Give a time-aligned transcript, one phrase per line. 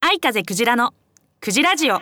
[0.00, 0.94] 愛風クジラの
[1.40, 1.94] クジラジオ。
[1.94, 2.00] は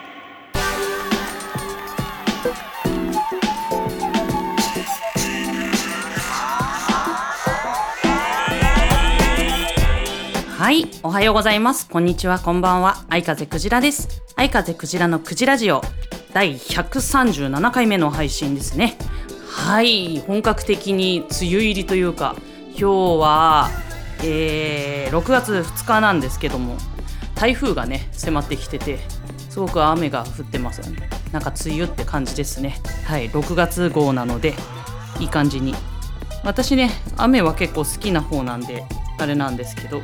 [10.71, 11.89] いおはようございます。
[11.89, 13.03] こんにちはこんばんは。
[13.09, 14.21] 愛風クジラです。
[14.35, 15.81] 愛風クジラのクジラジオ。
[16.31, 18.99] 第137回目の配信ですね。
[19.55, 20.19] はい。
[20.19, 22.35] 本格的に梅雨入りというか
[22.77, 22.83] 今日
[23.21, 23.69] は、
[24.23, 26.77] えー6月2日なんですけども
[27.35, 28.99] 台風がね迫ってきてて
[29.49, 31.09] すごく雨が降ってますよね。
[31.31, 32.77] なんか梅雨って感じですね。
[33.05, 34.53] はい6月号なので
[35.19, 35.73] いい感じに。
[36.43, 38.83] 私ね雨は結構好きな方なんで
[39.17, 40.01] あれなんですけど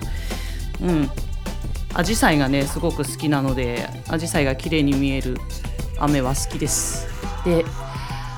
[0.81, 1.09] うん。
[1.93, 5.37] アジサイがねすごく好きなのでアジサイが綺麗に見える
[5.99, 7.05] 雨は好きです。
[7.43, 7.65] で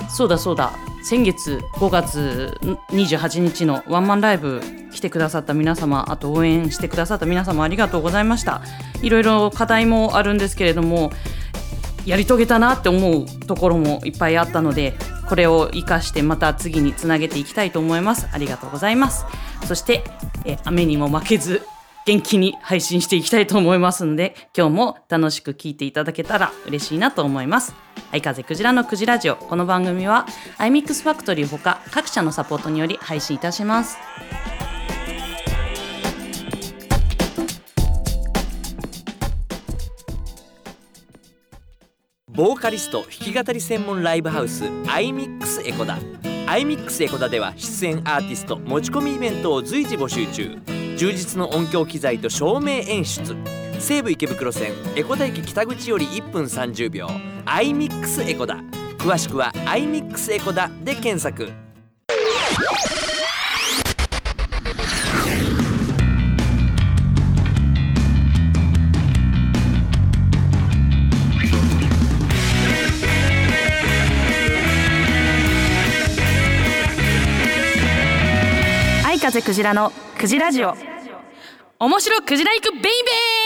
[0.09, 0.73] そうだそうだ。
[1.03, 2.57] 先月5月
[2.91, 4.61] 28日のワンマンライブ
[4.93, 8.61] 来てくださった皆様あと応援してくださった皆様ありがとうございました。
[9.01, 11.11] いろいろ課題もあるんですけれども
[12.05, 14.93] やり遂げたなって思うところもいっぱいあったので
[15.27, 18.29] これを生かしてまた次につなげていきたいと思います。
[18.31, 19.25] ありがとうございます。
[19.65, 20.05] そして
[20.45, 21.67] え雨にも負けず
[22.05, 27.73] 元気に配信していきたいと思いますので今日も楽しく聞いていただけたら嬉しいなと思います。
[28.13, 29.35] 愛風クジラのクジラジオ。
[29.35, 30.27] この番組は
[30.59, 33.97] iMix ファクトリーほか各社のサポートにより配信いたします。
[42.31, 45.97] ボーカリスト弾き語り専門ライブハウス iMix エコダ。
[46.45, 50.55] iMix エコダでは出演アーティスト持ち込みイベントを随時募集中。
[50.97, 53.35] 充実の音響機材と照明演出。
[53.83, 57.05] 西武池袋線エコダ駅北口より1分30秒。
[57.45, 58.55] iMix エコダ。
[58.97, 61.51] 詳しくは iMix エコダで検索。
[79.05, 80.73] 愛風クジラのクジラジオ。
[81.79, 83.42] 面白クジラ行くベイベー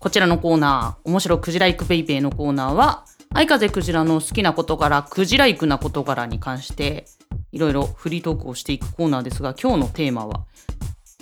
[0.00, 7.04] こちらのコーナー面白クジラ行くベイベーのコーナーは愛風クジラの好きな事柄クジラ行くな事柄に関して
[7.52, 10.46] いろいろフリートークをしていくコーナーですが今日のテーマは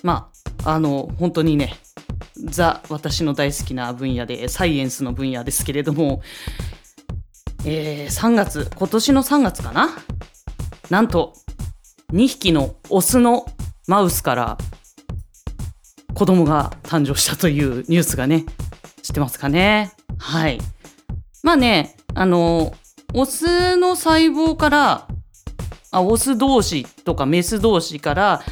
[0.04, 0.30] ま
[0.64, 1.74] ああの本当にね
[2.36, 6.22] ザ私の大好きな分野でサイエンスの分野ですけれども、
[7.64, 9.88] えー3月今年の3月かな？
[10.88, 11.34] なんと
[12.12, 13.44] 2匹のオスの
[13.88, 14.58] マウスから
[16.14, 18.44] 子供が誕生したというニュースがね
[19.08, 19.90] 知ってますかね？
[20.18, 20.58] はい
[21.42, 22.74] まあねあの
[23.14, 25.08] オスの細胞から
[25.90, 28.42] あオス同士とかメス同士から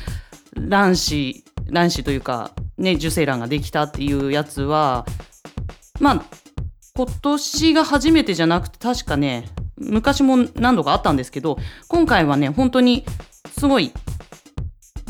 [0.57, 5.05] 卵子卵子というかね受精卵ができたっていうやつは
[6.01, 6.25] まあ
[6.95, 11.59] 今年が初めてじゃなくて確かね昔も何度かあったんですけど
[11.89, 13.05] 今回はね本当に
[13.59, 13.93] すごい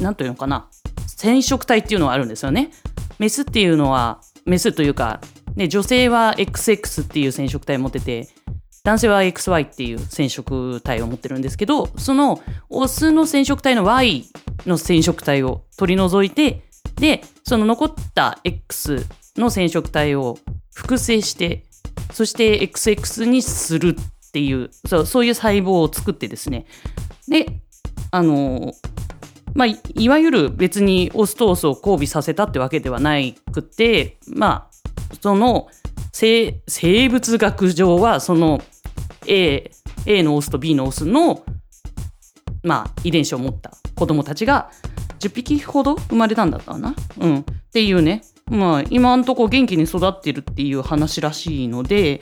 [0.01, 0.69] なんというのかな
[1.07, 2.73] 染色体っていうのがあるんですよね。
[3.21, 5.21] メスっていうのはメスというか、
[5.57, 8.29] ね、女性は XX っていう染色体を持ってて
[8.85, 14.27] 男性は XY っていう染色体を持ってるんですけどそのオスの染色体の Y
[14.65, 16.63] の染色体を取り除いて
[16.95, 19.05] でその残った X
[19.37, 20.39] の染色体を
[20.73, 21.65] 複製して
[22.13, 26.67] そして XX にするっていうそうそういう細胞を作ってですね。
[27.27, 27.47] で
[28.13, 28.73] あの
[29.55, 33.17] まあ、いわゆる別にオスとオスを交尾させたってわけではな
[33.53, 34.76] くてまあ
[35.21, 35.69] その
[36.13, 38.63] 生生物学上はその
[39.27, 39.71] A,
[40.07, 41.45] A のオスと B のオスの、
[42.63, 44.71] まあ、遺伝子を持った子供たちが
[45.21, 48.23] 10匹ほど生まれたんだったかな、うん、っていうね。
[48.49, 52.21] まあ今んとこ元気に育ってるっていう話らしいので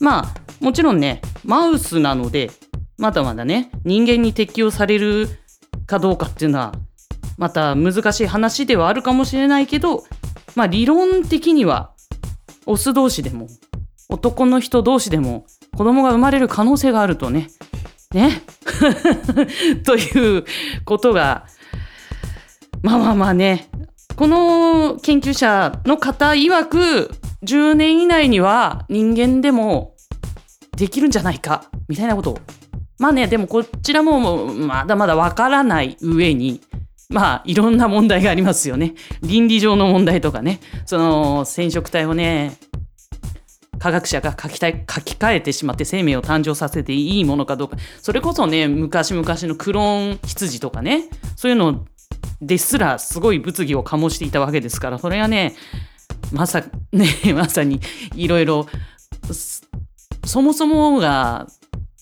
[0.00, 2.50] まあもちろんねマウスなので
[2.98, 5.28] まだまだね人間に適用される
[5.86, 6.74] かどうかっていうのは
[7.38, 10.04] また難しい話ではあるかもしれないけど
[10.54, 11.91] まあ理論的には
[12.66, 13.48] オス同士でも
[14.08, 17.48] 男の人同士でも子供が生まれる可能性があるとね。
[18.12, 18.42] ね。
[19.84, 20.44] という
[20.84, 21.46] ことが
[22.82, 23.68] まあまあまあね。
[24.16, 27.10] この研究者の方曰く
[27.44, 29.94] 10年以内には人間でも
[30.76, 32.32] できるんじゃないかみたいなこと。
[32.32, 32.38] を
[32.98, 36.60] まあねでもこちらもまだまだわからない上に
[37.12, 38.94] まあいろんな問題がありますよね。
[39.22, 40.60] 倫理上の問題とかね。
[40.86, 42.56] その染色体をね
[43.78, 47.76] 科学者が書きたい書き換えてしまって生命を誕生させていいものかどうか。
[48.00, 51.08] それこそね昔々のクローン羊とかね。
[51.36, 51.84] そういうの
[52.40, 54.98] ですらすごい物議を醸していたわけですから。
[54.98, 55.54] それはね
[56.32, 57.80] まさね まさに
[58.14, 58.66] いろいろ
[60.24, 61.46] そもそもが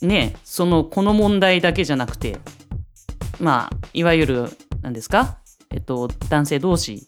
[0.03, 2.39] ねそのこの問題だけじゃなくて
[3.41, 4.51] まあいわゆる
[4.83, 5.39] 何ですか？
[5.71, 7.07] えっと男性同士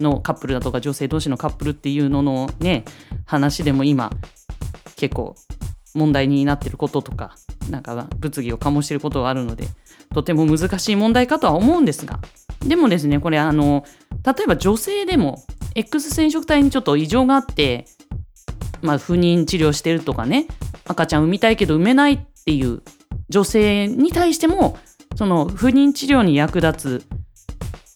[0.00, 2.84] のカップルだとか女性同士のカップルっていうののね
[3.26, 4.10] 話でも今
[4.96, 5.34] 結構
[5.94, 7.34] 問題になってることとか
[7.68, 9.66] なんか物議を醸していることがあるので
[10.14, 12.20] とても難しい問題かとは思うんですが
[12.60, 13.84] でもですねこれあの
[14.24, 15.42] 例えば女性でも
[15.74, 17.86] X 染色体にちょっと異常があって
[18.82, 20.46] まあ不妊治療してるとかね
[20.86, 22.82] 赤ちゃん産みたいけど産めないっていう
[23.28, 24.78] 女性に対しても
[25.16, 27.06] その不妊治療に役立つ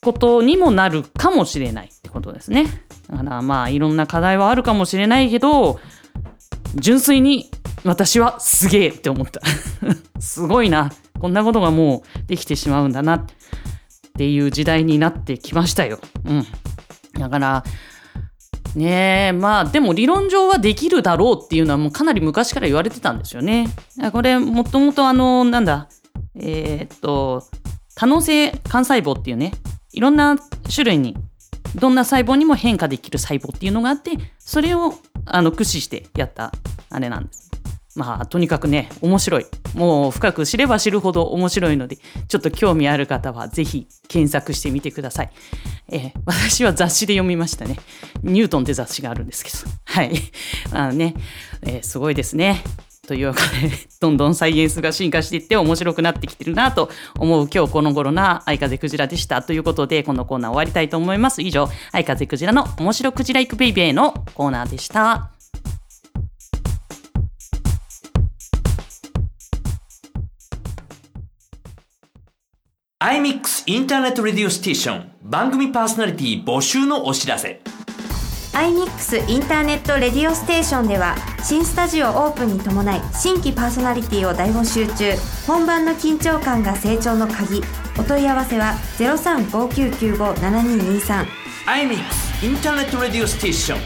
[0.03, 2.67] ことにもなるかもしれないってことですね。
[3.09, 5.81] だからまあいろんな課題はあるかもしれないけど
[6.77, 7.51] 純粋に
[7.85, 9.41] 私はすげえって思った
[10.19, 10.91] すごいな
[11.21, 13.25] こんなことがもうできてしまうんだなっ
[14.17, 15.99] ていう時代になってきましたよ。
[16.25, 16.47] うん、
[17.19, 17.65] だから
[18.75, 23.69] ねえまあでも理論上はできるだろうっていうのはもうかなり昔から言われてたんですよね。
[24.13, 25.89] これもともとあのなんだ
[26.37, 27.45] えー、っと
[27.95, 29.53] 多能性幹細胞っていうね
[29.93, 30.37] いろんな
[30.73, 31.17] 種類に
[31.77, 34.95] どんな細胞にも変化できる細胞っていうのがあってそれを
[35.27, 36.53] あの駆使してやった
[36.91, 37.51] あれなんです。
[37.97, 39.47] まあとにかくね面白い。
[39.75, 41.97] もう深く知れば知るほど面白いので
[42.29, 45.31] ちょっと興味ある方は是非検索してみてください、
[45.91, 47.79] えー、私は雑誌で読みましたね。
[48.23, 49.57] ニュートンって雑誌があるんですけど。
[49.85, 50.13] はい。
[50.73, 51.15] あのね、
[51.63, 52.63] えー、すごいですね。
[53.05, 59.43] というわけで、どんどんサイエンスが進化していって面白くなってきてるなと思う今日この頃な愛風クジラでした。
[59.43, 61.43] ということで、このコーナー終わりたいと思います。
[61.43, 65.31] 以上、愛風クジラの面白クジライクベイベーのコーナーでした。
[73.01, 77.61] iMix Internet Radio Station 番組パーソナリティ募集のお知らせ。
[78.55, 85.13] iMix インターネットレディオステーションでは新スタジオオープンに伴い新規パーソナリティを大募集中。
[85.47, 87.61] 本番の緊張感が成長の鍵。
[87.99, 91.27] お問い合わせは0359957223
[91.67, 93.81] iMix Internet Radio Station。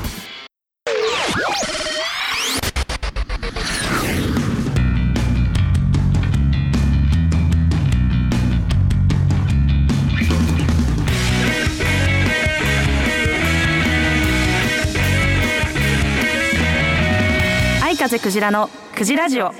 [18.08, 19.52] 風クジラのクジラジオ。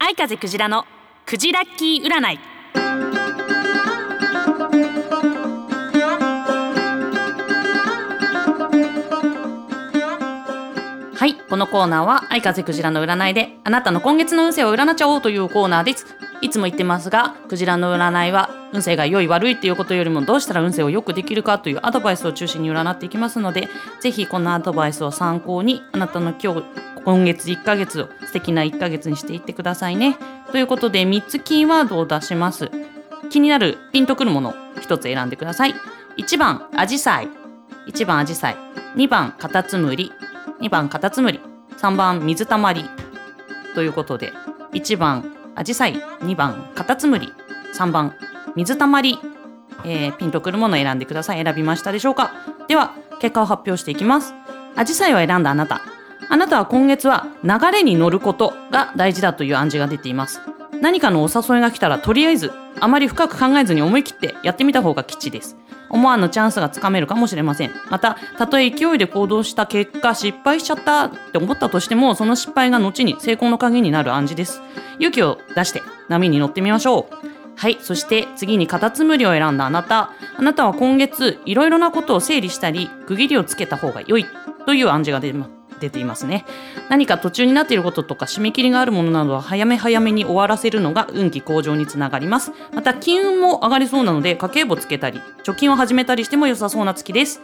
[0.00, 0.84] 愛風クジラの
[1.24, 2.40] クジラッキー占い。
[11.14, 16.04] はいこのコーナーは愛風クジラの占いであなたの今月の運勢を占っちゃおうというコーナーです。
[16.40, 23.68] いつも言ってますがクジラの占いは運勢が良い悪いっていうことよりもどうしたら運勢を良くできるかというアドバイスを中心に占っていきますので
[24.00, 26.64] ぜひこのアドバイスを参考にあなたの今日
[27.06, 30.16] 今月1ヶ月を素敵な1ヶ月にしていってくださいね。
[30.50, 32.68] ということで3つキーワードを出します？
[33.30, 35.74] 気になるピンとくるもの1つ選んでください。
[36.18, 37.28] 1番、アジサイ。
[37.86, 38.56] 1番、アジサイ。
[38.96, 40.12] 2番、カタツムリ。
[40.60, 41.40] 2番、カタツムリ。
[41.78, 42.84] 3番、水たまり。
[43.76, 44.32] ということで、
[44.72, 45.94] 1番、アジサイ。
[46.22, 47.32] 2番、カタツムリ。
[47.72, 48.14] 3番、
[48.56, 49.20] 水たまり。
[49.84, 51.44] えー、ピンとくるものを選んでください。
[51.44, 52.32] 選びましたでしょうか？
[52.66, 54.34] では、結果を発表していきます。
[54.74, 55.80] アジサイを選んだあなた。
[56.28, 60.40] あなたは今月は流れに乗ることが大事だという暗示が出ています。
[60.80, 65.56] 何かのお誘いが来たらとりあえずあまり深く考えずに思い切ってやってみた方が吉です。
[65.88, 67.70] 思わぬチャンスがつかめるかもしれません。
[67.90, 74.62] またたとえ勢いで行動した結果失敗しちゃったって思ったとしてもその失敗が後に成功の鍵になる暗示です。
[74.98, 77.26] 勇気を出して波に乗ってみましょう。
[77.58, 80.10] はいそして次にカタツムリを選んだあなた。
[80.36, 84.26] あなたは今月いろいろなことを整理したり区切りをつけた方が良い
[84.66, 85.55] という暗示が出ます。
[85.80, 86.44] 出ていますね。
[86.88, 92.52] 何か途中になっていることとか締め切りがあるものなどは早め早めに終わらせるのが運気向上につながります。
[92.72, 97.40] また金運も上がりそうなので家計簿つけたり貯金を始めたりしても良さそうな月です。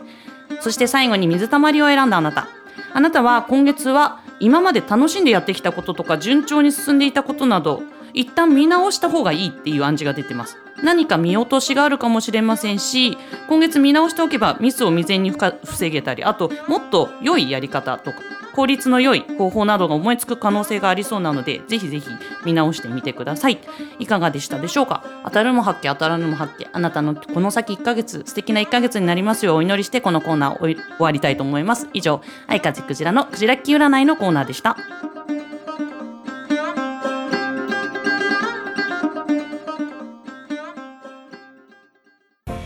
[0.61, 2.49] そして最後に水たまりを選んだあなた。
[2.95, 10.59] あなたは今月は今まで楽しんでやってきたこととか順調に進んでいたことなど一旦見直した方がいいっていう暗示が出てます。
[10.83, 13.17] 何か見落としがあるかもしれませんし
[13.49, 18.19] 今月見直しておけばミスを未然に防げたりあともっと良いやり方とか
[18.55, 22.07] 効率の良い方法などが思いつく可能性がありそうなのでぜひぜひ
[22.45, 23.59] 見直してみてください。
[23.99, 25.03] いかがでしたでしょうか？
[25.25, 31.89] 当たるも発見当たらぬも発見あなたのこの先1ヶ月素敵な1ヶ月になりますようお祈りしてこのコーナーを終わりたいと思います。
[31.95, 34.77] 以上愛風クジラのクジラッキ占いのコーナーでした。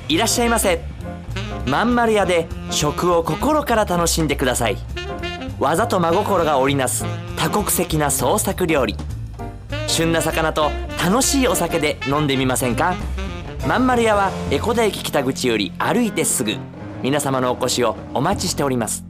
[0.09, 0.81] いらっしゃいませ。
[1.67, 4.77] まんまる屋で食を心から楽しんでください。
[5.59, 7.05] 技と真心が織りなす
[7.37, 8.97] 多国籍な創作料理。
[9.89, 10.71] 旬な魚と
[11.05, 12.95] 楽しいお酒で飲んでみませんか？
[13.67, 16.55] まんまる屋は江古田駅北口より歩いてすぐ。
[17.03, 19.06] 皆様のお越しをお待ちしております。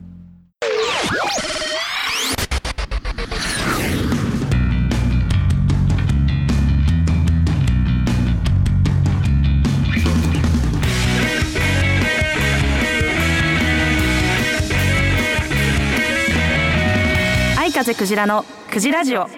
[17.77, 18.43] 風クジラの
[18.73, 19.29] クジラジオ。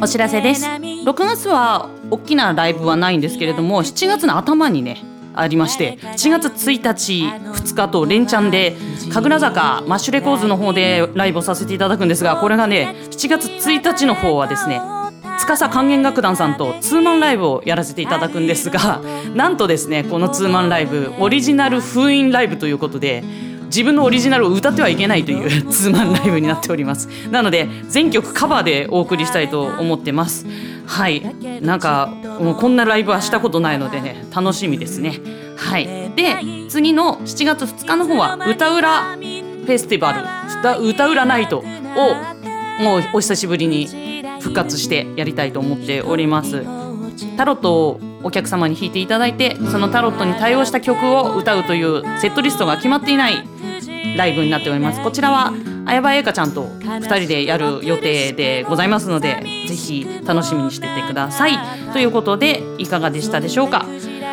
[0.00, 0.64] お知らせです。
[0.64, 5.02] 6月は大きなライブはないんですけれども7月の頭にね
[5.34, 8.76] ありまして7月1日2日と連チャンで
[9.12, 14.80] 神楽坂 Mash Records の方でライブをさせていただくんですがこれがね7月1日の方はですね
[15.38, 19.02] 司管弦楽団さんとツーマンライブをやらせていただくんですが
[19.34, 23.22] なんとですねこのツーマンライブオリジナル封印ライブということで
[23.74, 27.08] 自分のオリジナルを歌ってはいけないというツーマンライブになっております。
[27.28, 30.46] なので全曲カバーでお送りしたいと思ってます。
[30.86, 31.20] はい。
[31.60, 32.06] なんか
[32.40, 35.18] もうこんなライブはしたことないのでね楽しみですね。
[35.56, 36.12] はい。
[36.14, 36.36] で
[36.68, 40.20] 次の7月2日の方は歌裏フェスティバル
[40.60, 41.64] 歌歌裏ナイトを
[42.80, 43.88] もうお久しぶりに
[44.38, 46.64] 復活してやりたいと思っております。
[47.36, 53.46] タロットをお客様に弾いていただいてそのタロットに対応した曲を歌うというセットリストが決まっていない
[54.16, 55.02] ライブになっております。
[55.02, 55.52] こちらは
[55.86, 61.58] 綾葉栄華ちゃんと2人でやる予定でございますのでぜひ楽しみにしててください。
[61.92, 63.86] ということでいかがでしたでしょうか？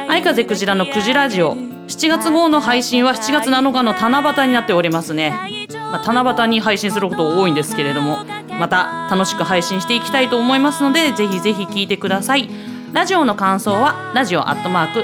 [0.08, 5.34] 愛風クジラのクジラジオ7月号の配信は7月7日の七夕になっておりますね、
[5.74, 8.20] まあ、七夕に配信すること多いんですけれども
[8.60, 12.50] また楽しく配信していきたいと思いますのでぜひぜひ聞いてください。
[12.94, 15.04] ラジオの感想はラジオアットマーク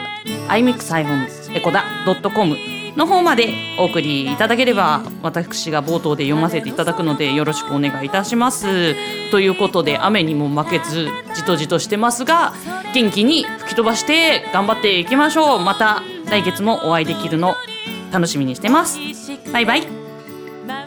[0.50, 1.84] iMix- エコダ
[2.34, 2.56] .com
[2.98, 8.96] の方までお送りいただければ私が冒頭で読ませていただくのでよろしくお願いいたします。
[9.30, 12.54] ということで雨にも負けずじとじとしてますが
[12.94, 15.60] 元気に吹き飛ばして頑張っていきましょう。
[15.60, 17.56] また来月もお会いできるの
[18.12, 19.00] 楽しみにしてます。
[19.54, 19.88] バイバイ。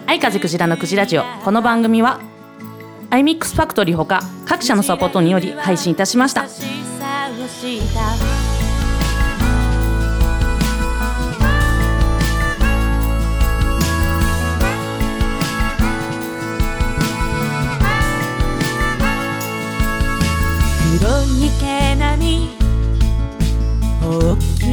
[0.07, 1.23] 愛風クジラのクジラジオ。
[1.45, 2.21] この番組は
[3.11, 6.47] iMix ファクトリーほか各社のサポートにより配信いたしました。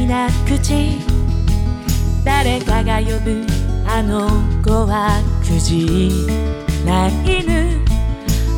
[0.08, 0.98] な口
[2.24, 3.44] 誰かが呼ぶ
[3.86, 4.26] あの
[4.64, 6.10] 子はクジ
[6.86, 7.84] ラ犬。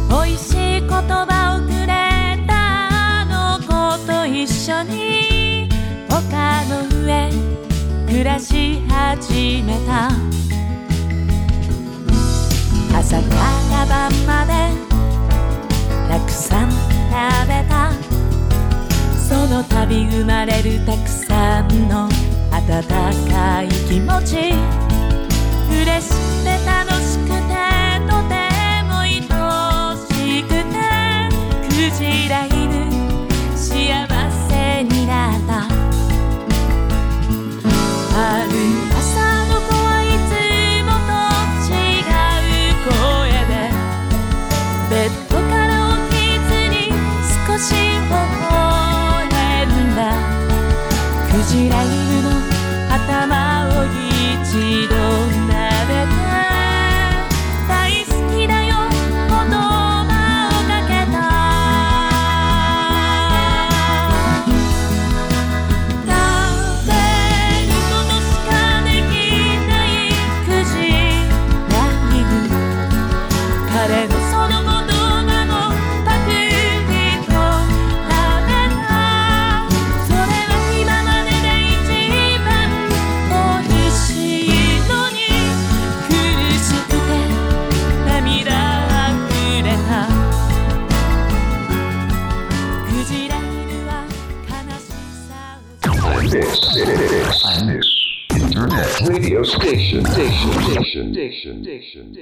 [0.08, 2.52] 美味しい言葉をくれた
[3.22, 3.66] あの子
[4.06, 5.68] と一緒に。
[6.08, 7.30] 丘の上
[8.06, 10.10] 暮らし始めた。
[12.96, 13.26] 朝か
[13.72, 14.52] ら晩まで
[16.08, 16.78] たくさん食
[17.48, 18.09] べた。
[19.90, 22.08] び生まれるたくさんの
[22.52, 22.84] 温
[23.28, 24.54] かい気持ち。
[25.68, 26.49] 嬉しくて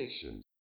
[0.08, 0.47] Nation